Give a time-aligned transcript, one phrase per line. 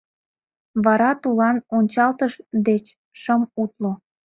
[0.85, 2.33] Вара тулан ончалтыш
[2.67, 2.85] деч
[3.21, 3.91] шым утло.